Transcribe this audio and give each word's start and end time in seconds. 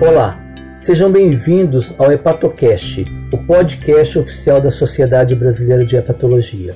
Olá, 0.00 0.40
sejam 0.80 1.10
bem-vindos 1.10 1.94
ao 1.98 2.10
Hepatocast, 2.10 3.04
o 3.32 3.38
podcast 3.38 4.18
oficial 4.18 4.60
da 4.60 4.70
Sociedade 4.70 5.36
Brasileira 5.36 5.84
de 5.84 5.96
Hepatologia. 5.96 6.74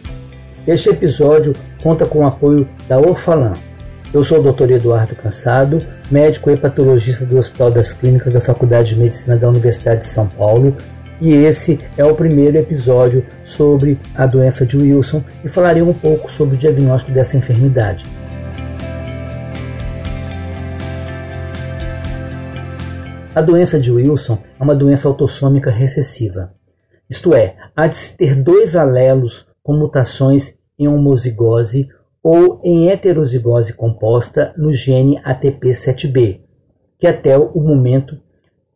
Este 0.65 0.91
episódio 0.91 1.53
conta 1.83 2.07
com 2.07 2.21
o 2.21 2.27
apoio 2.27 2.69
da 2.89 2.97
Orfalan. 2.97 3.55
Eu 4.15 4.23
sou 4.23 4.39
o 4.39 4.53
Dr. 4.53 4.71
Eduardo 4.71 5.17
Cansado, 5.17 5.85
médico 6.09 6.49
hepatologista 6.49 7.27
do 7.27 7.37
Hospital 7.37 7.73
das 7.73 7.93
Clínicas 7.93 8.33
da 8.33 8.41
Faculdade 8.41 8.95
de 8.95 9.01
Medicina 9.01 9.37
da 9.37 9.49
Universidade 9.49 10.01
de 10.01 10.07
São 10.07 10.29
Paulo, 10.29 10.77
e 11.21 11.33
esse 11.33 11.81
é 11.97 12.05
o 12.05 12.15
primeiro 12.15 12.57
episódio 12.57 13.27
sobre 13.45 13.99
a 14.15 14.27
doença 14.27 14.65
de 14.65 14.77
Wilson 14.77 15.25
e 15.45 15.49
falarei 15.49 15.83
um 15.83 15.93
pouco 15.93 16.31
sobre 16.31 16.55
o 16.55 16.59
diagnóstico 16.59 17.11
dessa 17.11 17.37
enfermidade. 17.37 18.07
A 23.39 23.41
doença 23.41 23.79
de 23.79 23.93
Wilson 23.93 24.37
é 24.59 24.65
uma 24.65 24.75
doença 24.75 25.07
autossômica 25.07 25.71
recessiva. 25.71 26.53
Isto 27.09 27.33
é, 27.33 27.55
há 27.77 27.87
de 27.87 27.95
se 27.95 28.17
ter 28.17 28.35
dois 28.35 28.75
alelos 28.75 29.47
com 29.63 29.75
mutações 29.75 30.57
em 30.77 30.89
homozigose 30.89 31.89
ou 32.21 32.61
em 32.65 32.91
heterozigose 32.91 33.75
composta 33.75 34.53
no 34.57 34.73
gene 34.73 35.21
ATP7B, 35.23 36.41
que 36.99 37.07
até 37.07 37.39
o 37.39 37.61
momento 37.61 38.19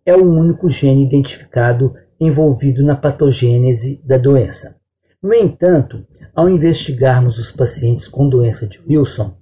é 0.07 0.15
o 0.15 0.23
único 0.23 0.71
gene 0.71 1.05
identificado 1.05 1.95
envolvido 2.21 2.85
na 2.85 2.95
patogênese 2.95 4.01
da 4.05 4.17
doença. 4.17 4.77
No 5.21 5.35
entanto, 5.35 6.07
ao 6.33 6.49
investigarmos 6.49 7.37
os 7.37 7.51
pacientes 7.51 8.07
com 8.07 8.29
doença 8.29 8.65
de 8.65 8.81
Wilson, 8.89 9.35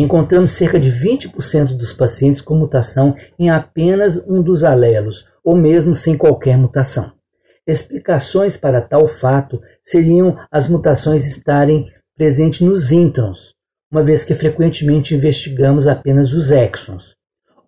encontramos 0.00 0.52
cerca 0.52 0.78
de 0.78 0.90
20% 0.90 1.76
dos 1.76 1.92
pacientes 1.92 2.40
com 2.40 2.54
mutação 2.54 3.14
em 3.38 3.50
apenas 3.50 4.16
um 4.28 4.42
dos 4.42 4.64
alelos, 4.64 5.26
ou 5.44 5.56
mesmo 5.56 5.94
sem 5.94 6.16
qualquer 6.16 6.56
mutação. 6.56 7.12
Explicações 7.66 8.56
para 8.56 8.80
tal 8.80 9.06
fato 9.06 9.60
seriam 9.82 10.36
as 10.50 10.68
mutações 10.68 11.26
estarem 11.26 11.86
presentes 12.16 12.60
nos 12.60 12.92
introns, 12.92 13.54
uma 13.90 14.02
vez 14.02 14.24
que 14.24 14.34
frequentemente 14.34 15.14
investigamos 15.14 15.88
apenas 15.88 16.32
os 16.32 16.50
exons. 16.50 17.14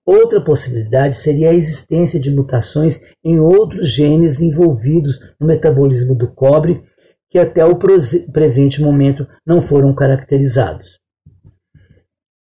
Outra 0.05 0.41
possibilidade 0.41 1.17
seria 1.17 1.51
a 1.51 1.55
existência 1.55 2.19
de 2.19 2.31
mutações 2.31 3.01
em 3.25 3.39
outros 3.39 3.89
genes 3.89 4.41
envolvidos 4.41 5.21
no 5.39 5.47
metabolismo 5.47 6.15
do 6.15 6.29
cobre, 6.33 6.83
que 7.31 7.39
até 7.39 7.65
o 7.65 7.77
presente 7.77 8.83
momento 8.83 9.27
não 9.47 9.63
foram 9.63 9.95
caracterizados. 9.95 11.02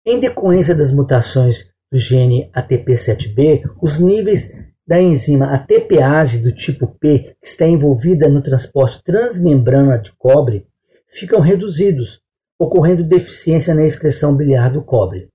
Em 0.04 0.20
decorrência 0.20 0.74
das 0.74 0.92
mutações 0.92 1.68
do 1.92 1.98
gene 2.00 2.50
ATP7B, 2.56 3.70
os 3.80 4.00
níveis 4.00 4.52
da 4.88 5.00
enzima 5.00 5.54
ATPase 5.54 6.40
do 6.40 6.52
tipo 6.52 6.88
P, 6.88 7.36
que 7.40 7.48
está 7.48 7.68
envolvida 7.68 8.28
no 8.28 8.42
transporte 8.42 9.04
transmembrana 9.04 10.00
de 10.00 10.12
cobre, 10.18 10.66
ficam 11.08 11.40
reduzidos, 11.40 12.20
ocorrendo 12.58 13.04
deficiência 13.04 13.76
na 13.76 13.86
excreção 13.86 14.36
biliar 14.36 14.72
do 14.72 14.82
cobre. 14.82 15.30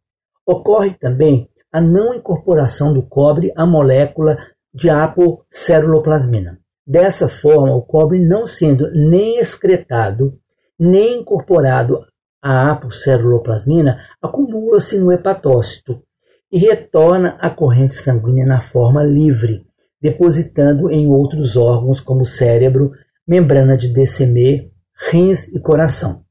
Ocorre 0.44 0.94
também 0.94 1.48
a 1.70 1.80
não 1.80 2.12
incorporação 2.12 2.92
do 2.92 3.02
cobre 3.02 3.52
à 3.54 3.64
molécula 3.64 4.36
de 4.74 4.90
apoceruloplasmina. 4.90 6.58
Dessa 6.84 7.28
forma, 7.28 7.72
o 7.76 7.82
cobre 7.82 8.18
não 8.18 8.48
sendo 8.48 8.90
nem 8.90 9.38
excretado, 9.38 10.36
nem 10.76 11.20
incorporado 11.20 12.04
à 12.42 12.72
apoceruloplasmina, 12.72 13.98
acumula-se 14.22 14.98
no 14.98 15.10
hepatócito 15.10 16.02
e 16.50 16.58
retorna 16.58 17.36
à 17.40 17.50
corrente 17.50 17.94
sanguínea 17.94 18.46
na 18.46 18.60
forma 18.60 19.02
livre, 19.02 19.66
depositando 20.00 20.90
em 20.90 21.06
outros 21.08 21.56
órgãos 21.56 22.00
como 22.00 22.24
cérebro, 22.24 22.92
membrana 23.26 23.76
de 23.76 23.92
DCM, 23.92 24.70
rins 25.10 25.48
e 25.48 25.60
coração. 25.60 26.24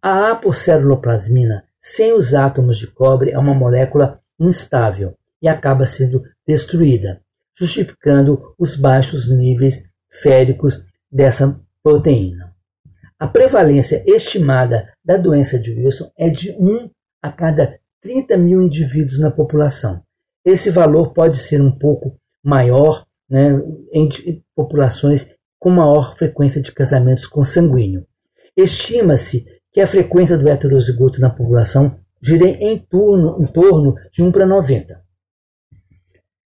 A 0.00 0.32
apoceruloplasmina, 0.32 1.64
sem 1.80 2.12
os 2.12 2.34
átomos 2.34 2.78
de 2.78 2.86
cobre, 2.86 3.30
é 3.30 3.38
uma 3.38 3.54
molécula 3.54 4.20
instável 4.38 5.14
e 5.40 5.48
acaba 5.48 5.84
sendo 5.84 6.22
destruída, 6.46 7.20
justificando 7.54 8.54
os 8.58 8.76
baixos 8.76 9.30
níveis 9.30 9.84
féricos 10.10 10.86
dessa 11.10 11.60
proteína. 11.82 12.54
A 13.18 13.28
prevalência 13.28 14.02
estimada 14.06 14.93
da 15.04 15.16
doença 15.16 15.58
de 15.58 15.72
Wilson 15.72 16.10
é 16.16 16.30
de 16.30 16.52
1 16.52 16.90
a 17.22 17.30
cada 17.30 17.78
30 18.00 18.36
mil 18.36 18.62
indivíduos 18.62 19.18
na 19.18 19.30
população. 19.30 20.02
Esse 20.44 20.70
valor 20.70 21.12
pode 21.12 21.38
ser 21.38 21.60
um 21.60 21.70
pouco 21.70 22.16
maior 22.42 23.06
né, 23.28 23.58
em 23.92 24.08
populações 24.54 25.30
com 25.58 25.70
maior 25.70 26.16
frequência 26.16 26.60
de 26.60 26.72
casamentos 26.72 27.26
consanguíneo. 27.26 28.06
Estima-se 28.56 29.46
que 29.72 29.80
a 29.80 29.86
frequência 29.86 30.36
do 30.36 30.48
heterozigoto 30.48 31.20
na 31.20 31.30
população 31.30 31.98
gira 32.22 32.46
em, 32.46 32.74
em 32.74 32.78
torno 32.78 33.94
de 34.12 34.22
1 34.22 34.30
para 34.30 34.46
90. 34.46 35.02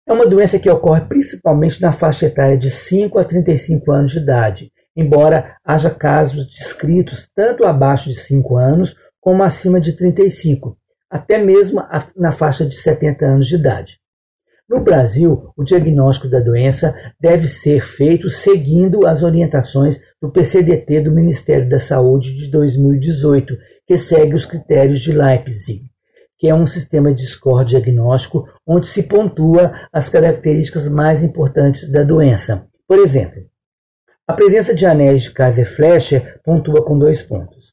É 0.09 0.13
uma 0.13 0.27
doença 0.27 0.59
que 0.59 0.71
ocorre 0.71 1.01
principalmente 1.03 1.81
na 1.81 1.93
faixa 1.93 2.27
etária 2.27 2.57
de 2.57 2.71
5 2.71 3.19
a 3.19 3.25
35 3.25 3.91
anos 3.91 4.13
de 4.13 4.19
idade, 4.19 4.73
embora 4.97 5.57
haja 5.65 5.91
casos 5.91 6.47
descritos 6.47 7.29
tanto 7.35 7.65
abaixo 7.67 8.09
de 8.09 8.17
5 8.17 8.57
anos 8.57 8.97
como 9.21 9.43
acima 9.43 9.81
de 9.81 9.93
35, 9.93 10.79
até 11.11 11.39
mesmo 11.39 11.83
na 12.17 12.33
faixa 12.33 12.65
de 12.65 12.77
70 12.77 13.27
anos 13.27 13.49
de 13.49 13.57
idade. 13.57 13.99
No 14.69 14.81
Brasil, 14.81 15.51
o 15.57 15.63
diagnóstico 15.63 16.29
da 16.29 16.41
doença 16.41 16.93
deve 17.21 17.47
ser 17.47 17.81
feito 17.81 18.29
seguindo 18.29 19.07
as 19.07 19.23
orientações 19.23 20.01
do 20.21 20.31
PCDT 20.31 21.03
do 21.03 21.13
Ministério 21.13 21.69
da 21.69 21.79
Saúde 21.79 22.37
de 22.37 22.51
2018, 22.51 23.57
que 23.87 23.97
segue 23.97 24.35
os 24.35 24.45
critérios 24.45 25.01
de 25.01 25.13
Leipzig, 25.13 25.85
que 26.37 26.49
é 26.49 26.55
um 26.55 26.67
sistema 26.67 27.15
de 27.15 27.25
score 27.25 27.65
diagnóstico 27.65 28.45
onde 28.67 28.89
se 28.89 29.05
pontua 29.05 29.73
as 29.93 30.09
características 30.09 30.89
mais 30.89 31.23
importantes 31.23 31.89
da 31.89 32.03
doença. 32.03 32.67
Por 32.89 32.99
exemplo, 32.99 33.43
a 34.29 34.33
presença 34.33 34.75
de 34.75 34.85
anéis 34.85 35.23
de 35.23 35.31
Kaiser-Fleischer 35.31 36.41
pontua 36.43 36.85
com 36.85 36.99
dois 36.99 37.23
pontos. 37.23 37.73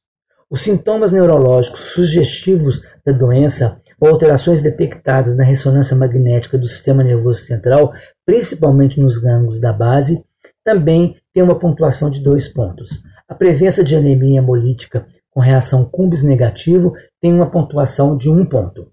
Os 0.50 0.62
sintomas 0.62 1.12
neurológicos 1.12 1.80
sugestivos 1.80 2.84
da 3.04 3.12
doença 3.12 3.82
ou 4.00 4.10
alterações 4.10 4.62
detectadas 4.62 5.36
na 5.36 5.44
ressonância 5.44 5.96
magnética 5.96 6.58
do 6.58 6.68
sistema 6.68 7.04
nervoso 7.04 7.40
central, 7.40 7.92
principalmente 8.24 9.00
nos 9.00 9.18
gânglios 9.18 9.60
da 9.60 9.74
base, 9.74 10.24
também 10.64 11.18
tem 11.34 11.42
uma 11.42 11.58
pontuação 11.58 12.12
de 12.12 12.22
dois 12.22 12.48
pontos. 12.48 13.02
A 13.28 13.34
presença 13.34 13.84
de 13.84 13.96
anemia 13.96 14.40
hemolítica 14.40 15.08
com 15.32 15.40
reação 15.40 15.86
Cumbis 15.86 16.22
negativo 16.22 16.94
tem 17.20 17.34
uma 17.34 17.50
pontuação 17.50 18.16
de 18.16 18.30
um 18.30 18.46
ponto. 18.46 18.92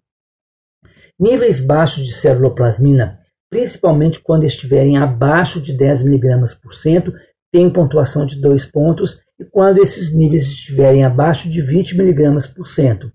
Níveis 1.19 1.61
baixos 1.61 2.07
de 2.07 2.15
ceruloplasmina, 2.15 3.19
principalmente 3.51 4.21
quando 4.21 4.45
estiverem 4.45 4.97
abaixo 4.97 5.61
de 5.61 5.77
10 5.77 6.07
mg 6.07 6.57
por 6.63 6.73
cento, 6.73 7.13
têm 7.53 7.71
pontuação 7.71 8.25
de 8.25 8.41
dois 8.41 8.65
pontos, 8.65 9.21
e 9.39 9.45
quando 9.45 9.79
esses 9.79 10.15
níveis 10.15 10.43
estiverem 10.43 11.05
abaixo 11.05 11.49
de 11.49 11.61
20 11.61 11.99
mg 11.99 12.55
por 12.55 12.67
cento 12.67 13.11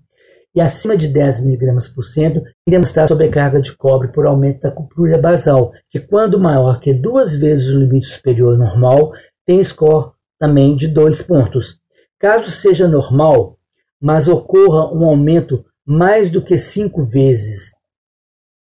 e 0.56 0.62
acima 0.62 0.96
de 0.96 1.10
10 1.10 1.42
mg 1.42 1.94
por 1.94 2.04
cento, 2.04 2.42
iremos 2.66 2.88
estar 2.88 3.08
sobrecarga 3.08 3.62
de 3.62 3.76
cobre 3.76 4.08
por 4.08 4.26
aumento 4.26 4.62
da 4.62 4.72
cupulha 4.72 5.18
basal, 5.18 5.74
que 5.90 6.00
quando 6.00 6.40
maior 6.40 6.80
que 6.80 6.94
duas 6.94 7.36
vezes 7.36 7.74
o 7.74 7.80
limite 7.80 8.08
superior 8.08 8.58
normal, 8.58 9.12
tem 9.46 9.62
score 9.62 10.12
também 10.40 10.76
de 10.76 10.88
dois 10.88 11.22
pontos. 11.22 11.78
Caso 12.18 12.50
seja 12.50 12.88
normal, 12.88 13.60
mas 14.02 14.30
ocorra 14.30 14.94
um 14.94 15.04
aumento 15.04 15.66
mais 15.86 16.30
do 16.30 16.42
que 16.42 16.58
cinco 16.58 17.04
vezes 17.04 17.72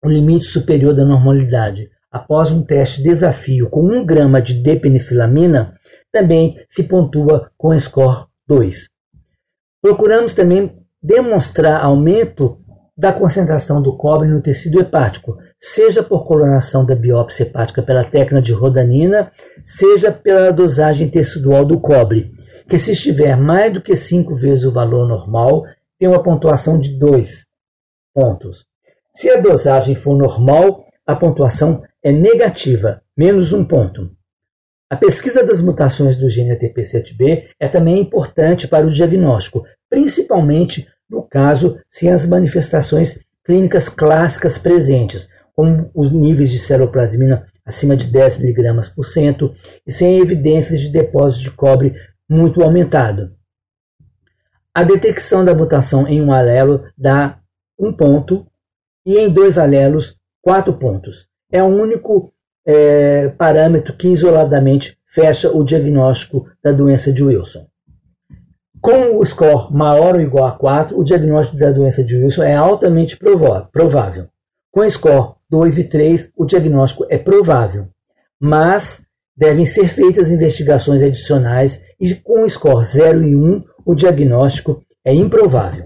o 0.04 0.10
limite 0.10 0.46
superior 0.46 0.96
da 0.96 1.06
normalidade 1.06 1.90
após 2.14 2.52
um 2.52 2.64
teste 2.64 3.02
desafio 3.02 3.70
com 3.70 3.82
1 3.82 4.06
grama 4.06 4.40
de 4.40 4.54
depenicilamina, 4.54 5.74
também 6.12 6.56
se 6.70 6.84
pontua 6.84 7.50
com 7.58 7.78
score 7.80 8.28
2. 8.48 8.88
Procuramos 9.82 10.34
também 10.34 10.78
demonstrar 11.02 11.84
aumento 11.84 12.60
da 12.96 13.12
concentração 13.12 13.82
do 13.82 13.98
cobre 13.98 14.28
no 14.28 14.42
tecido 14.42 14.80
hepático, 14.80 15.36
seja 15.60 16.04
por 16.04 16.26
coloração 16.26 16.86
da 16.86 16.96
biópsia 16.96 17.44
hepática 17.44 17.82
pela 17.82 18.04
técnica 18.04 18.42
de 18.42 18.54
rodanina, 18.54 19.32
seja 19.66 20.12
pela 20.12 20.52
dosagem 20.52 21.10
tecidual 21.10 21.66
do 21.66 21.80
cobre 21.82 22.32
que 22.68 22.80
se 22.80 22.92
estiver 22.92 23.36
mais 23.36 23.74
do 23.74 23.82
que 23.82 23.96
5 23.96 24.36
vezes 24.36 24.66
o 24.66 24.72
valor 24.72 25.08
normal, 25.08 25.64
tem 26.00 26.08
uma 26.08 26.22
pontuação 26.22 26.80
de 26.80 26.98
2 26.98 27.46
pontos. 28.14 28.66
Se 29.14 29.30
a 29.30 29.40
dosagem 29.40 29.96
for 29.96 30.18
normal, 30.18 30.86
a 31.06 31.16
pontuação 31.16 31.84
é 32.02 32.12
negativa, 32.12 33.02
menos 33.16 33.54
um 33.54 33.64
ponto. 33.64 34.12
A 34.90 34.96
pesquisa 34.96 35.44
das 35.44 35.62
mutações 35.62 36.16
do 36.16 36.30
gene 36.30 36.56
ATP7B 36.56 37.48
é 37.60 37.68
também 37.68 38.00
importante 38.00 38.68
para 38.68 38.86
o 38.86 38.92
diagnóstico, 38.92 39.66
principalmente 39.90 40.88
no 41.10 41.24
caso 41.24 41.80
se 41.90 42.08
as 42.08 42.26
manifestações 42.26 43.20
clínicas 43.44 43.90
clássicas 43.90 44.58
presentes, 44.58 45.30
com 45.56 45.90
os 45.94 46.12
níveis 46.12 46.52
de 46.52 46.60
ceruloplasmina 46.60 47.46
acima 47.66 47.96
de 47.96 48.08
10 48.08 48.40
mg 48.40 48.90
por 48.96 49.06
cento 49.06 49.54
e 49.86 49.92
sem 49.92 50.20
evidências 50.20 50.80
de 50.80 50.90
depósito 50.90 51.44
de 51.44 51.52
cobre 51.52 51.96
muito 52.30 52.62
aumentado. 52.62 53.36
A 54.74 54.84
detecção 54.84 55.46
da 55.46 55.54
mutação 55.54 56.08
em 56.08 56.22
um 56.22 56.32
alelo 56.32 56.84
dá 56.98 57.40
um 57.78 57.94
ponto 57.94 58.46
e 59.06 59.18
em 59.18 59.30
dois 59.30 59.58
alelos, 59.58 60.18
quatro 60.44 60.74
pontos. 60.74 61.26
É 61.50 61.64
o 61.64 61.68
único 61.68 62.32
é, 62.68 63.30
parâmetro 63.30 63.96
que 63.96 64.10
isoladamente 64.10 64.98
fecha 65.08 65.50
o 65.50 65.64
diagnóstico 65.64 66.46
da 66.62 66.72
doença 66.72 67.12
de 67.12 67.24
Wilson. 67.24 67.66
Com 68.82 69.18
o 69.18 69.26
score 69.26 69.74
maior 69.74 70.16
ou 70.16 70.22
igual 70.22 70.46
a 70.46 70.52
4, 70.52 71.00
o 71.00 71.04
diagnóstico 71.04 71.58
da 71.58 71.72
doença 71.72 72.04
de 72.04 72.18
Wilson 72.18 72.44
é 72.44 72.54
altamente 72.54 73.18
provável. 73.72 74.28
Com 74.70 74.88
score 74.90 75.36
2 75.50 75.78
e 75.78 75.84
3, 75.86 76.32
o 76.36 76.46
diagnóstico 76.46 77.06
é 77.10 77.18
provável, 77.18 77.88
mas 78.40 79.04
devem 79.38 79.66
ser 79.66 79.88
feitas 79.88 80.30
investigações 80.30 81.02
adicionais 81.02 81.82
e 82.00 82.14
com 82.14 82.48
score 82.50 82.84
0 82.84 83.24
e 83.24 83.36
1, 83.36 83.64
o 83.86 83.96
diagnóstico 83.96 84.84
é 85.06 85.14
improvável. 85.14 85.86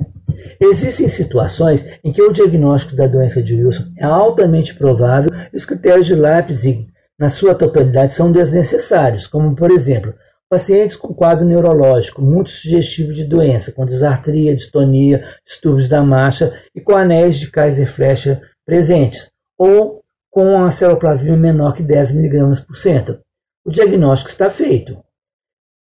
Existem 0.60 1.08
situações 1.08 1.86
em 2.04 2.12
que 2.12 2.22
o 2.22 2.32
diagnóstico 2.32 2.96
da 2.96 3.08
doença 3.08 3.42
de 3.42 3.56
Wilson 3.56 3.86
é 3.98 4.06
altamente 4.06 4.76
provável 4.76 5.32
e 5.54 5.56
os 5.56 5.66
critérios 5.66 6.08
de 6.08 6.16
Leipzig, 6.16 6.88
na 7.20 7.30
sua 7.30 7.56
totalidade, 7.56 8.14
são 8.14 8.32
desnecessários, 8.32 9.28
como, 9.28 9.56
por 9.56 9.72
exemplo, 9.72 10.14
pacientes 10.50 10.96
com 10.96 11.14
quadro 11.14 11.46
neurológico 11.46 12.22
muito 12.22 12.50
sugestivo 12.50 13.14
de 13.14 13.26
doença, 13.26 13.72
com 13.72 13.86
disartria, 13.86 14.56
distonia, 14.56 15.28
distúrbios 15.46 15.90
da 15.90 16.02
marcha 16.02 16.54
e 16.74 16.82
com 16.82 16.96
anéis 16.96 17.38
de 17.38 17.52
Kaiser-Fleischer 17.52 18.42
presentes, 18.66 19.30
ou 19.58 20.04
com 20.30 20.64
a 20.64 20.72
celoplasmia 20.72 21.36
menor 21.36 21.74
que 21.74 21.84
10 21.84 22.12
mg 22.12 22.62
por 22.66 22.76
cento. 22.76 23.20
O 23.66 23.72
diagnóstico 23.72 24.30
está 24.30 24.50
feito. 24.50 24.98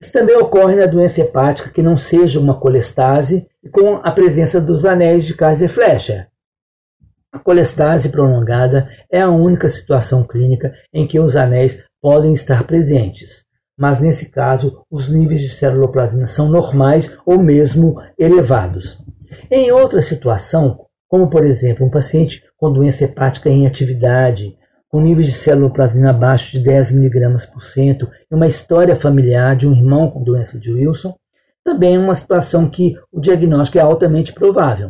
Isso 0.02 0.12
também 0.12 0.38
ocorre 0.38 0.76
na 0.76 0.86
doença 0.86 1.22
hepática 1.22 1.72
que 1.72 1.82
não 1.82 1.98
seja 1.98 2.40
uma 2.40 2.60
colestase 2.60 3.48
e 3.64 3.70
com 3.70 3.96
a 3.96 4.12
presença 4.12 4.62
dos 4.62 4.86
anéis 4.86 5.26
de 5.26 5.34
Kaiser-Fleischer. 5.34 6.28
A 7.32 7.40
colestase 7.40 8.10
prolongada 8.10 8.90
é 9.12 9.22
a 9.22 9.30
única 9.30 9.68
situação 9.70 10.24
clínica 10.24 10.74
em 10.94 11.06
que 11.06 11.20
os 11.20 11.36
anéis 11.36 11.84
podem 12.02 12.34
estar 12.34 12.64
presentes, 12.64 13.46
mas 13.78 14.00
nesse 14.00 14.30
caso 14.30 14.82
os 14.90 15.10
níveis 15.10 15.42
de 15.42 15.50
ceruloplasmina 15.50 16.28
são 16.28 16.48
normais 16.48 17.18
ou 17.26 17.40
mesmo 17.40 18.02
elevados. 18.18 19.04
Em 19.52 19.72
outra 19.72 20.02
situação, 20.02 20.86
como 21.08 21.30
por 21.30 21.44
exemplo 21.44 21.86
um 21.86 21.90
paciente 21.90 22.44
com 22.56 22.72
doença 22.72 23.04
hepática 23.04 23.50
em 23.50 23.66
atividade, 23.66 24.58
com 24.98 25.02
níveis 25.02 25.28
de 25.28 25.34
celuloplasmina 25.34 26.10
abaixo 26.10 26.54
de 26.54 26.60
10 26.60 26.94
mg 26.94 27.52
por 27.54 27.62
cento 27.62 28.10
e 28.32 28.34
uma 28.34 28.48
história 28.48 28.96
familiar 28.96 29.56
de 29.56 29.68
um 29.68 29.72
irmão 29.72 30.10
com 30.10 30.24
doença 30.24 30.58
de 30.58 30.74
Wilson, 30.74 31.14
também 31.64 31.98
é 31.98 32.00
uma 32.00 32.16
situação 32.16 32.68
que 32.68 32.96
o 33.12 33.22
diagnóstico 33.22 33.78
é 33.78 33.82
altamente 33.82 34.34
provável. 34.34 34.90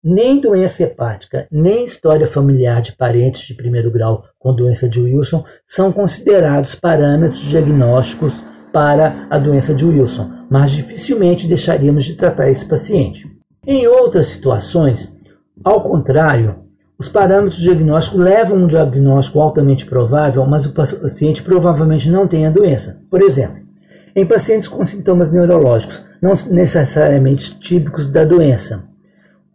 Nem 0.00 0.40
doença 0.40 0.84
hepática, 0.84 1.48
nem 1.50 1.84
história 1.84 2.28
familiar 2.28 2.80
de 2.80 2.92
parentes 2.92 3.48
de 3.48 3.54
primeiro 3.54 3.90
grau 3.90 4.22
com 4.38 4.54
doença 4.54 4.88
de 4.88 5.00
Wilson 5.00 5.44
são 5.66 5.90
considerados 5.90 6.76
parâmetros 6.76 7.40
diagnósticos 7.40 8.34
para 8.72 9.26
a 9.28 9.40
doença 9.40 9.74
de 9.74 9.84
Wilson, 9.84 10.30
mas 10.48 10.70
dificilmente 10.70 11.48
deixaríamos 11.48 12.04
de 12.04 12.14
tratar 12.14 12.48
esse 12.48 12.68
paciente. 12.68 13.26
Em 13.66 13.88
outras 13.88 14.28
situações, 14.28 15.12
ao 15.64 15.82
contrário, 15.82 16.67
os 16.98 17.08
parâmetros 17.08 17.60
diagnósticos 17.60 18.18
levam 18.18 18.58
um 18.58 18.66
diagnóstico 18.66 19.40
altamente 19.40 19.86
provável, 19.86 20.44
mas 20.46 20.66
o 20.66 20.72
paciente 20.72 21.44
provavelmente 21.44 22.10
não 22.10 22.26
tem 22.26 22.44
a 22.44 22.50
doença. 22.50 23.00
Por 23.08 23.22
exemplo, 23.22 23.62
em 24.16 24.26
pacientes 24.26 24.66
com 24.66 24.84
sintomas 24.84 25.32
neurológicos, 25.32 26.04
não 26.20 26.32
necessariamente 26.50 27.56
típicos 27.60 28.08
da 28.08 28.24
doença, 28.24 28.82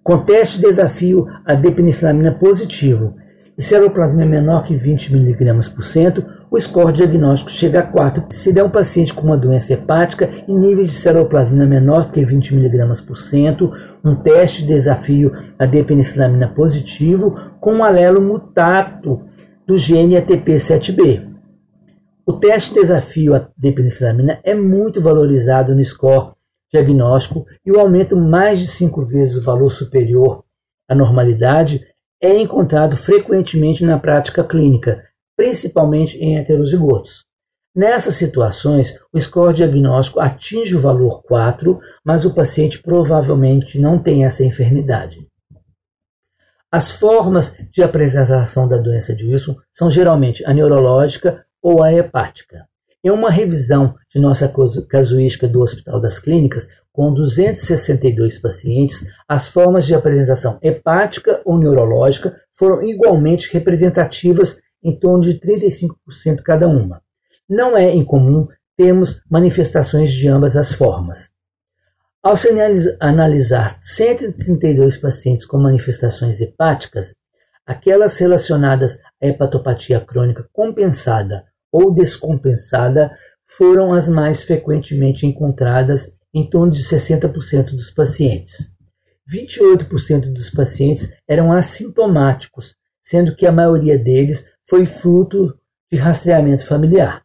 com 0.01 0.19
teste 0.19 0.61
de 0.61 0.67
desafio 0.67 1.27
a 1.45 1.53
depenicilamina 1.53 2.31
positivo 2.31 3.15
e 3.57 3.61
seroplasmia 3.61 4.25
menor 4.25 4.63
que 4.63 4.75
20 4.75 5.13
mg 5.13 5.69
por 5.71 5.83
cento, 5.83 6.25
o 6.53 6.61
score 6.61 6.93
diagnóstico 6.93 7.49
chega 7.49 7.79
a 7.79 7.81
4 7.81 8.27
se 8.29 8.53
der 8.53 8.63
um 8.63 8.69
paciente 8.69 9.11
com 9.11 9.23
uma 9.23 9.35
doença 9.35 9.73
hepática 9.73 10.29
em 10.47 10.55
níveis 10.55 10.89
de 10.89 10.93
seroplasmina 10.93 11.65
menor 11.65 12.11
que 12.11 12.23
20 12.23 12.53
mg 12.53 13.01
por 13.07 13.17
cento, 13.17 13.71
um 14.05 14.15
teste 14.15 14.61
de 14.61 14.67
desafio 14.67 15.31
a 15.57 15.65
D-penicillamina 15.65 16.47
positivo 16.47 17.35
com 17.59 17.73
um 17.73 17.83
alelo 17.83 18.21
mutato 18.21 19.23
do 19.65 19.79
gene 19.79 20.13
ATP7B. 20.13 21.27
O 22.23 22.33
teste 22.33 22.75
de 22.75 22.81
desafio 22.81 23.33
a 23.33 23.49
D-penicillamina 23.57 24.39
é 24.43 24.53
muito 24.53 25.01
valorizado 25.01 25.73
no 25.73 25.83
score 25.83 26.33
diagnóstico 26.71 27.47
e 27.65 27.71
o 27.71 27.79
aumento 27.79 28.15
mais 28.15 28.59
de 28.59 28.67
cinco 28.67 29.01
vezes 29.01 29.37
o 29.37 29.43
valor 29.43 29.71
superior 29.71 30.43
à 30.87 30.93
normalidade 30.93 31.83
é 32.21 32.39
encontrado 32.39 32.95
frequentemente 32.95 33.83
na 33.83 33.97
prática 33.97 34.43
clínica, 34.43 35.03
principalmente 35.35 36.17
em 36.17 36.37
heterozigotos. 36.37 37.25
Nessas 37.75 38.15
situações, 38.15 38.99
o 39.11 39.19
score 39.19 39.55
diagnóstico 39.55 40.19
atinge 40.19 40.75
o 40.75 40.81
valor 40.81 41.23
4, 41.23 41.79
mas 42.05 42.23
o 42.23 42.33
paciente 42.33 42.81
provavelmente 42.81 43.79
não 43.79 43.97
tem 43.97 44.25
essa 44.25 44.43
enfermidade. 44.43 45.27
As 46.71 46.91
formas 46.91 47.55
de 47.71 47.81
apresentação 47.81 48.67
da 48.67 48.77
doença 48.77 49.15
de 49.15 49.25
Wilson 49.25 49.55
são 49.71 49.89
geralmente 49.89 50.45
a 50.45 50.53
neurológica 50.53 51.45
ou 51.61 51.83
a 51.83 51.91
hepática. 51.91 52.67
Em 53.03 53.09
uma 53.09 53.29
revisão 53.29 53.95
de 54.09 54.19
nossa 54.19 54.51
casuística 54.87 55.47
do 55.47 55.59
Hospital 55.61 55.99
das 55.99 56.19
Clínicas, 56.19 56.67
com 56.91 57.11
262 57.11 58.39
pacientes, 58.39 59.05
as 59.27 59.47
formas 59.47 59.85
de 59.85 59.95
apresentação 59.95 60.59
hepática 60.61 61.41
ou 61.43 61.57
neurológica 61.57 62.39
foram 62.53 62.83
igualmente 62.83 63.51
representativas 63.51 64.61
em 64.83 64.97
torno 64.97 65.23
de 65.23 65.39
35% 65.39 66.41
cada 66.43 66.67
uma. 66.67 67.01
Não 67.49 67.77
é 67.77 67.93
incomum 67.93 68.47
termos 68.75 69.21
manifestações 69.29 70.11
de 70.11 70.27
ambas 70.27 70.57
as 70.57 70.73
formas. 70.73 71.31
Ao 72.21 72.37
se 72.37 72.49
analisar 72.99 73.77
132 73.81 74.97
pacientes 74.97 75.45
com 75.45 75.57
manifestações 75.57 76.39
hepáticas, 76.39 77.13
aquelas 77.65 78.17
relacionadas 78.17 78.97
à 79.21 79.27
hepatopatia 79.27 79.99
crônica 79.99 80.47
compensada 80.53 81.45
ou 81.71 81.93
descompensada 81.93 83.11
foram 83.45 83.93
as 83.93 84.07
mais 84.07 84.43
frequentemente 84.43 85.25
encontradas 85.25 86.13
em 86.33 86.49
torno 86.49 86.71
de 86.71 86.81
60% 86.81 87.75
dos 87.75 87.91
pacientes. 87.91 88.71
28% 89.31 90.33
dos 90.33 90.49
pacientes 90.49 91.13
eram 91.27 91.51
assintomáticos, 91.51 92.75
sendo 93.01 93.35
que 93.35 93.45
a 93.45 93.51
maioria 93.51 93.97
deles 93.97 94.45
foi 94.67 94.85
fruto 94.85 95.57
de 95.91 95.97
rastreamento 95.97 96.65
familiar. 96.65 97.23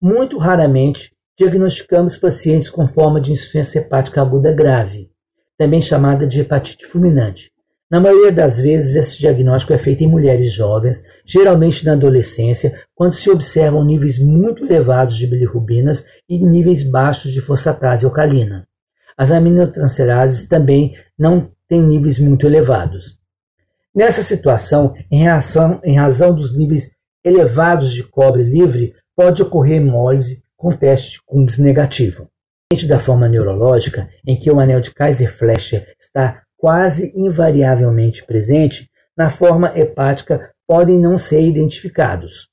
Muito 0.00 0.38
raramente, 0.38 1.12
diagnosticamos 1.38 2.16
pacientes 2.16 2.70
com 2.70 2.86
forma 2.86 3.20
de 3.20 3.32
insuficiência 3.32 3.80
hepática 3.80 4.20
aguda 4.20 4.52
grave, 4.52 5.10
também 5.56 5.80
chamada 5.80 6.26
de 6.26 6.40
hepatite 6.40 6.86
fulminante. 6.86 7.52
Na 7.90 8.00
maioria 8.00 8.32
das 8.32 8.58
vezes, 8.58 8.96
esse 8.96 9.18
diagnóstico 9.18 9.72
é 9.72 9.78
feito 9.78 10.02
em 10.02 10.08
mulheres 10.08 10.52
jovens, 10.52 11.04
geralmente 11.24 11.84
na 11.84 11.92
adolescência, 11.92 12.80
quando 12.94 13.12
se 13.12 13.30
observam 13.30 13.84
níveis 13.84 14.18
muito 14.18 14.64
elevados 14.64 15.16
de 15.16 15.26
bilirrubinas 15.26 16.04
e 16.28 16.38
níveis 16.38 16.82
baixos 16.82 17.32
de 17.32 17.40
fosfatase 17.40 18.04
alcalina. 18.04 18.66
As 19.16 19.30
aminotransperases 19.30 20.48
também 20.48 20.96
não 21.16 21.52
têm 21.68 21.82
níveis 21.82 22.18
muito 22.18 22.46
elevados. 22.46 23.18
Nessa 23.94 24.22
situação, 24.22 24.92
em, 25.10 25.22
reação, 25.22 25.80
em 25.84 25.96
razão 25.96 26.34
dos 26.34 26.58
níveis 26.58 26.90
elevados 27.24 27.92
de 27.92 28.02
cobre 28.02 28.42
livre, 28.42 28.92
pode 29.16 29.40
ocorrer 29.42 29.76
hemólise 29.76 30.42
com 30.56 30.76
teste 30.76 31.20
de 31.46 31.62
negativo. 31.62 32.28
Da 32.88 32.98
forma 32.98 33.28
neurológica, 33.28 34.08
em 34.26 34.36
que 34.36 34.50
o 34.50 34.58
anel 34.58 34.80
de 34.80 34.92
Kaiser-Fleischer 34.92 35.94
está 36.00 36.42
quase 36.56 37.12
invariavelmente 37.14 38.24
presente, 38.24 38.90
na 39.16 39.30
forma 39.30 39.72
hepática 39.78 40.50
podem 40.66 40.98
não 40.98 41.16
ser 41.16 41.42
identificados. 41.42 42.48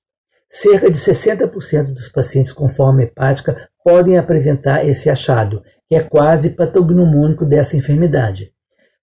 Cerca 0.48 0.92
de 0.92 0.98
60% 0.98 1.94
dos 1.94 2.10
pacientes 2.10 2.52
com 2.52 2.70
forma 2.70 3.02
hepática 3.02 3.70
podem 3.84 4.18
apresentar 4.18 4.86
esse 4.86 5.10
achado, 5.10 5.64
que 5.88 5.96
é 5.96 6.04
quase 6.04 6.52
patognomônico 6.52 7.46
dessa 7.46 7.76
enfermidade. 7.76 8.52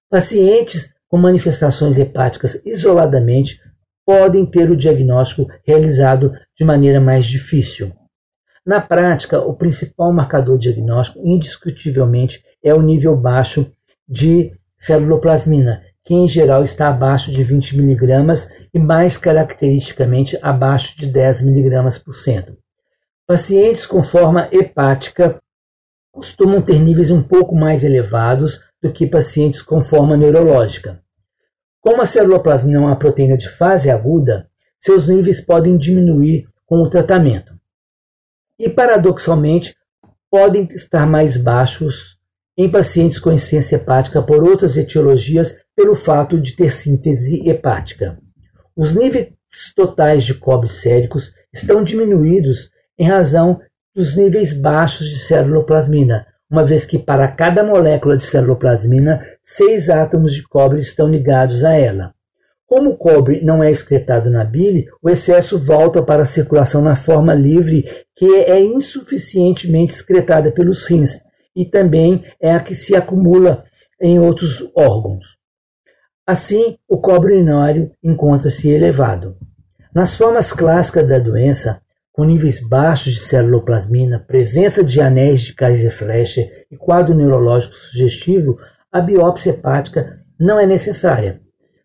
Pacientes 0.08 0.92
com 1.08 1.16
manifestações 1.16 1.98
hepáticas 1.98 2.60
isoladamente 2.64 3.60
podem 4.06 4.46
ter 4.46 4.70
o 4.70 4.76
diagnóstico 4.76 5.46
realizado 5.66 6.32
de 6.56 6.64
maneira 6.64 7.00
mais 7.00 7.26
difícil. 7.26 7.92
Na 8.64 8.80
prática, 8.80 9.40
o 9.40 9.54
principal 9.54 10.12
marcador 10.12 10.58
diagnóstico, 10.58 11.20
indiscutivelmente, 11.24 12.42
é 12.62 12.74
o 12.74 12.82
nível 12.82 13.16
baixo 13.16 13.70
de 14.06 14.52
celuloplasmina, 14.78 15.82
que 16.04 16.14
em 16.14 16.28
geral 16.28 16.62
está 16.62 16.88
abaixo 16.88 17.30
de 17.30 17.42
20 17.42 17.78
mg 17.78 18.48
e 18.72 18.78
mais 18.78 19.16
caracteristicamente 19.16 20.38
abaixo 20.42 20.98
de 20.98 21.06
10 21.06 21.42
mg 21.42 22.00
por 22.04 22.14
cento. 22.14 22.56
Pacientes 23.26 23.84
com 23.84 24.02
forma 24.02 24.48
hepática 24.50 25.38
costumam 26.10 26.62
ter 26.62 26.78
níveis 26.78 27.10
um 27.10 27.22
pouco 27.22 27.54
mais 27.54 27.84
elevados 27.84 28.64
do 28.82 28.92
que 28.92 29.06
pacientes 29.06 29.62
com 29.62 29.82
forma 29.82 30.16
neurológica. 30.16 31.02
Como 31.80 32.02
a 32.02 32.06
celuloplasmina 32.06 32.78
é 32.78 32.80
uma 32.80 32.98
proteína 32.98 33.36
de 33.36 33.48
fase 33.48 33.90
aguda, 33.90 34.48
seus 34.80 35.08
níveis 35.08 35.40
podem 35.40 35.76
diminuir 35.76 36.46
com 36.66 36.76
o 36.82 36.90
tratamento. 36.90 37.58
E, 38.58 38.68
paradoxalmente, 38.68 39.74
podem 40.30 40.66
estar 40.70 41.06
mais 41.06 41.36
baixos 41.36 42.18
em 42.56 42.68
pacientes 42.68 43.20
com 43.20 43.32
insuficiência 43.32 43.76
hepática 43.76 44.20
por 44.20 44.42
outras 44.42 44.76
etiologias 44.76 45.56
pelo 45.76 45.94
fato 45.94 46.40
de 46.40 46.56
ter 46.56 46.72
síntese 46.72 47.48
hepática. 47.48 48.18
Os 48.76 48.94
níveis 48.94 49.32
totais 49.74 50.24
de 50.24 50.34
cobre 50.34 50.68
séricos 50.68 51.32
estão 51.52 51.82
diminuídos 51.82 52.70
em 52.98 53.06
razão 53.06 53.60
dos 53.94 54.16
níveis 54.16 54.52
baixos 54.52 55.08
de 55.08 55.18
celuloplasmina, 55.18 56.26
uma 56.50 56.64
vez 56.64 56.84
que 56.84 56.98
para 56.98 57.28
cada 57.28 57.62
molécula 57.62 58.16
de 58.16 58.24
celuloplasmina, 58.24 59.24
seis 59.42 59.90
átomos 59.90 60.32
de 60.32 60.42
cobre 60.42 60.78
estão 60.78 61.08
ligados 61.08 61.62
a 61.64 61.74
ela. 61.74 62.14
Como 62.66 62.90
o 62.90 62.96
cobre 62.96 63.42
não 63.42 63.62
é 63.62 63.70
excretado 63.70 64.30
na 64.30 64.44
bile, 64.44 64.86
o 65.02 65.08
excesso 65.08 65.58
volta 65.58 66.02
para 66.02 66.22
a 66.22 66.26
circulação 66.26 66.82
na 66.82 66.96
forma 66.96 67.32
livre, 67.34 67.88
que 68.14 68.26
é 68.26 68.60
insuficientemente 68.60 69.94
excretada 69.94 70.52
pelos 70.52 70.86
rins, 70.86 71.18
e 71.56 71.64
também 71.64 72.24
é 72.40 72.52
a 72.52 72.60
que 72.60 72.74
se 72.74 72.94
acumula 72.94 73.64
em 74.00 74.18
outros 74.18 74.70
órgãos. 74.74 75.38
Assim, 76.26 76.76
o 76.86 76.98
cobre 76.98 77.34
urinário 77.34 77.90
encontra-se 78.02 78.68
elevado. 78.68 79.36
Nas 79.94 80.14
formas 80.14 80.52
clássicas 80.52 81.08
da 81.08 81.18
doença, 81.18 81.80
com 82.18 82.24
níveis 82.24 82.60
baixos 82.60 83.12
de 83.12 83.20
celuloplasmina, 83.20 84.18
presença 84.18 84.82
de 84.82 85.00
anéis 85.00 85.42
de 85.42 85.54
Kaiser-Fleischer 85.54 86.66
e 86.68 86.76
quadro 86.76 87.14
neurológico 87.14 87.76
sugestivo, 87.76 88.58
a 88.90 89.00
biópsia 89.00 89.50
hepática 89.50 90.18
não 90.36 90.58
é 90.58 90.66
necessária. 90.66 91.40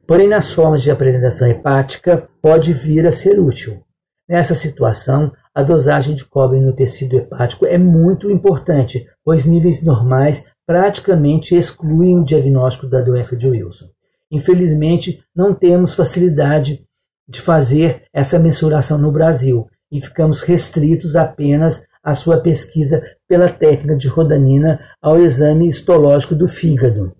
Porém, 0.07 0.27
nas 0.27 0.51
formas 0.51 0.81
de 0.81 0.89
apresentação 0.89 1.47
hepática, 1.47 2.27
pode 2.41 2.73
vir 2.73 3.05
a 3.05 3.11
ser 3.11 3.39
útil. 3.39 3.83
Nessa 4.27 4.55
situação, 4.55 5.31
a 5.53 5.61
dosagem 5.61 6.15
de 6.15 6.25
cobre 6.25 6.59
no 6.59 6.73
tecido 6.73 7.15
hepático 7.15 7.67
é 7.67 7.77
muito 7.77 8.31
importante, 8.31 9.05
pois 9.23 9.45
níveis 9.45 9.83
normais 9.83 10.43
praticamente 10.65 11.55
excluem 11.55 12.17
o 12.17 12.25
diagnóstico 12.25 12.87
da 12.87 13.01
doença 13.01 13.37
de 13.37 13.47
Wilson. 13.47 13.85
Infelizmente, 14.31 15.23
não 15.35 15.53
temos 15.53 15.93
facilidade 15.93 16.83
de 17.29 17.39
fazer 17.39 18.05
essa 18.11 18.39
mensuração 18.39 18.97
no 18.97 19.11
Brasil, 19.11 19.67
e 19.93 20.01
ficamos 20.01 20.41
restritos 20.41 21.15
apenas 21.15 21.85
à 22.03 22.15
sua 22.15 22.41
pesquisa 22.41 23.03
pela 23.29 23.47
técnica 23.47 23.95
de 23.95 24.07
rodanina 24.07 24.79
ao 24.99 25.19
exame 25.19 25.67
histológico 25.67 26.33
do 26.33 26.47
fígado. 26.47 27.15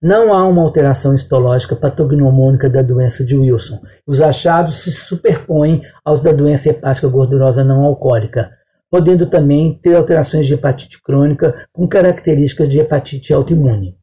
Não 0.00 0.32
há 0.32 0.46
uma 0.46 0.62
alteração 0.62 1.14
histológica 1.14 1.74
patognomônica 1.74 2.68
da 2.68 2.82
doença 2.82 3.24
de 3.24 3.34
Wilson. 3.34 3.80
Os 4.06 4.20
achados 4.20 4.84
se 4.84 4.92
superpõem 4.92 5.82
aos 6.04 6.20
da 6.20 6.32
doença 6.32 6.68
hepática 6.68 7.08
gordurosa 7.08 7.64
não 7.64 7.82
alcoólica, 7.82 8.50
podendo 8.90 9.28
também 9.28 9.72
ter 9.82 9.96
alterações 9.96 10.46
de 10.46 10.54
hepatite 10.54 11.02
crônica 11.02 11.66
com 11.72 11.88
características 11.88 12.68
de 12.68 12.78
hepatite 12.78 13.32
autoimune. 13.32 13.96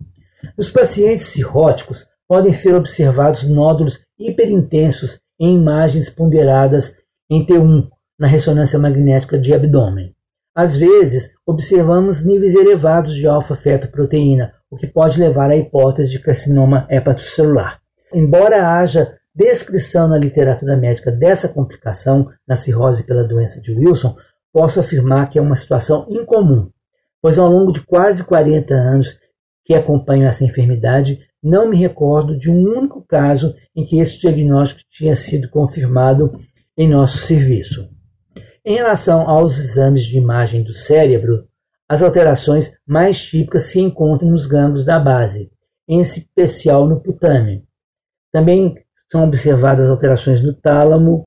Nos 0.58 0.70
pacientes 0.72 1.28
cirróticos, 1.28 2.08
podem 2.28 2.52
ser 2.52 2.74
observados 2.74 3.48
nódulos 3.48 4.02
hiperintensos 4.18 5.20
em 5.40 5.56
imagens 5.56 6.10
ponderadas 6.10 6.96
em 7.30 7.46
T1 7.46 7.88
na 8.18 8.28
ressonância 8.28 8.80
magnética 8.80 9.38
de 9.38 9.54
abdômen. 9.54 10.14
Às 10.56 10.78
vezes, 10.78 11.32
observamos 11.46 12.24
níveis 12.24 12.56
elevados 12.56 13.14
de 13.14 13.28
alfa-fetoproteína, 13.28 14.54
o 14.72 14.78
que 14.78 14.88
pode 14.88 15.20
levar 15.20 15.50
à 15.50 15.56
hipótese 15.58 16.12
de 16.12 16.20
carcinoma 16.20 16.88
hepatocelular. 16.90 17.82
Embora 18.14 18.78
haja 18.78 19.18
descrição 19.36 20.08
na 20.08 20.18
literatura 20.18 20.78
médica 20.78 21.12
dessa 21.12 21.50
complicação 21.50 22.30
na 22.48 22.56
cirrose 22.56 23.04
pela 23.04 23.26
doença 23.26 23.60
de 23.60 23.74
Wilson, 23.74 24.16
posso 24.54 24.80
afirmar 24.80 25.30
que 25.30 25.38
é 25.38 25.42
uma 25.42 25.58
situação 25.58 26.08
incomum, 26.10 26.70
pois 27.22 27.38
ao 27.38 27.50
longo 27.50 27.74
de 27.74 27.82
quase 27.82 28.24
40 28.24 28.74
anos 28.74 29.20
que 29.66 29.74
acompanho 29.74 30.26
essa 30.26 30.46
enfermidade, 30.46 31.20
não 31.44 31.68
me 31.70 31.76
recordo 31.76 32.38
de 32.38 32.50
um 32.50 32.78
único 32.78 33.04
caso 33.06 33.56
em 33.76 33.86
que 33.86 34.00
esse 34.00 34.18
diagnóstico 34.20 34.82
tinha 34.90 35.16
sido 35.16 35.50
confirmado 35.50 36.40
em 36.78 36.90
nosso 36.90 37.20
serviço. 37.20 37.90
Em 38.64 38.76
relação 38.76 39.30
aos 39.30 39.58
exames 39.58 40.04
de 40.04 40.18
imagem 40.18 40.64
do 40.64 40.74
cérebro, 40.74 41.48
as 41.88 42.02
alterações 42.02 42.74
mais 42.86 43.22
típicas 43.22 43.66
se 43.66 43.80
encontram 43.80 44.30
nos 44.30 44.48
gânglios 44.48 44.84
da 44.84 45.00
base, 45.00 45.52
em 45.88 46.02
especial 46.02 46.88
no 46.88 47.00
putâneo. 47.00 47.64
Também 48.32 48.76
são 49.12 49.24
observadas 49.24 49.90
alterações 49.90 50.42
no 50.42 50.52
tálamo, 50.52 51.24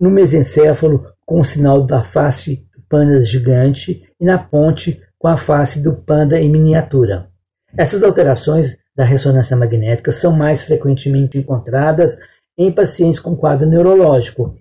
no 0.00 0.10
mesencéfalo, 0.10 1.04
com 1.26 1.40
o 1.40 1.44
sinal 1.44 1.84
da 1.84 2.02
face 2.02 2.68
do 2.74 2.82
panda 2.88 3.24
gigante 3.24 4.08
e 4.20 4.24
na 4.24 4.38
ponte 4.38 5.02
com 5.18 5.28
a 5.28 5.36
face 5.36 5.82
do 5.82 5.94
panda 5.96 6.40
em 6.40 6.50
miniatura. 6.50 7.28
Essas 7.76 8.02
alterações 8.02 8.78
da 8.94 9.04
ressonância 9.04 9.56
magnética 9.56 10.12
são 10.12 10.32
mais 10.32 10.62
frequentemente 10.62 11.38
encontradas 11.38 12.18
em 12.56 12.70
pacientes 12.70 13.18
com 13.18 13.36
quadro 13.36 13.66
neurológico, 13.66 14.56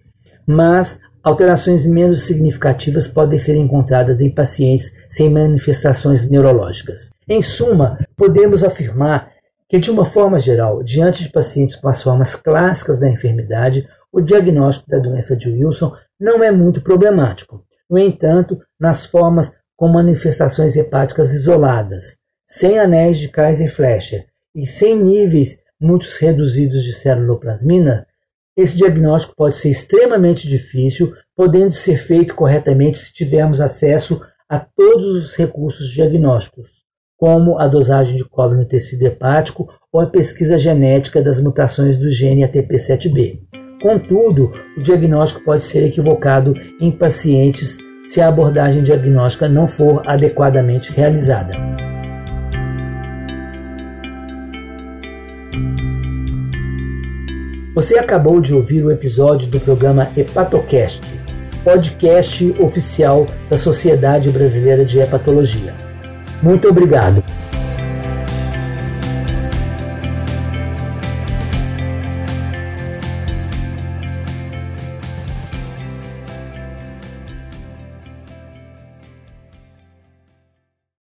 mas 0.52 1.00
alterações 1.24 1.86
menos 1.86 2.24
significativas 2.24 3.08
podem 3.08 3.40
ser 3.40 3.56
encontradas 3.56 4.22
em 4.22 4.30
pacientes 4.30 4.92
sem 5.08 5.30
manifestações 5.30 6.30
neurológicas. 6.30 7.12
Em 7.28 7.42
suma, 7.42 7.98
podemos 8.18 8.64
afirmar 8.64 9.32
que, 9.70 9.80
de 9.80 9.90
uma 9.90 10.06
forma 10.06 10.38
geral, 10.40 10.84
diante 10.84 11.24
de 11.24 11.32
pacientes 11.32 11.76
com 11.76 11.88
as 11.88 12.02
formas 12.02 12.36
clássicas 12.36 13.00
da 13.00 13.10
enfermidade, 13.10 13.88
o 14.12 14.20
diagnóstico 14.20 14.90
da 14.90 15.00
doença 15.00 15.36
de 15.36 15.50
Wilson 15.50 15.94
não 16.20 16.44
é 16.44 16.52
muito 16.52 16.82
problemático. 16.82 17.64
No 17.90 17.98
entanto, 17.98 18.60
nas 18.80 19.06
formas 19.06 19.54
com 19.78 19.88
manifestações 19.88 20.76
hepáticas 20.76 21.34
isoladas, 21.34 22.18
sem 22.46 22.78
anéis 22.78 23.18
de 23.18 23.30
Kaiser-Fleischer 23.30 24.26
e 24.54 24.66
sem 24.66 25.02
níveis 25.02 25.58
muito 25.80 26.06
reduzidos 26.20 26.84
de 26.84 26.94
celuloplasmina, 26.94 28.06
esse 28.62 28.78
diagnóstico 28.78 29.36
pode 29.36 29.58
ser 29.58 29.70
extremamente 29.70 30.48
difícil, 30.48 31.14
podendo 31.36 31.74
ser 31.74 31.98
feito 31.98 32.36
corretamente 32.36 33.00
se 33.00 33.14
tivermos 33.14 33.60
acesso 33.60 34.22
a 34.50 34.60
todos 34.60 35.26
os 35.26 35.36
recursos 35.36 35.90
diagnósticos, 35.90 36.70
como 37.18 37.58
a 37.60 37.68
dosagem 37.68 38.18
de 38.18 38.26
cobre 38.26 38.58
no 38.58 38.66
tecido 38.66 39.06
hepático 39.06 39.68
ou 39.92 40.02
a 40.02 40.08
pesquisa 40.08 40.58
genética 40.58 41.22
das 41.22 41.42
mutações 41.42 41.98
do 41.98 42.10
gene 42.10 42.44
ATP7B. 42.44 43.40
Contudo, 43.82 44.52
o 44.78 44.82
diagnóstico 44.82 45.44
pode 45.44 45.64
ser 45.64 45.86
equivocado 45.86 46.54
em 46.80 46.92
pacientes 46.92 47.78
se 48.06 48.22
a 48.22 48.28
abordagem 48.28 48.84
diagnóstica 48.84 49.48
não 49.48 49.68
for 49.68 50.08
adequadamente 50.08 50.92
realizada. 50.92 51.54
Você 57.74 57.98
acabou 57.98 58.42
de 58.42 58.54
ouvir 58.54 58.84
o 58.84 58.92
episódio 58.92 59.48
do 59.48 59.58
programa 59.58 60.10
Hepatocast, 60.18 61.02
podcast 61.64 62.54
oficial 62.60 63.26
da 63.50 63.58
Sociedade 63.58 64.30
Brasileira 64.30 64.84
de 64.84 65.00
Hepatologia. 65.00 65.74
Muito 66.44 66.68
obrigado. 66.68 67.21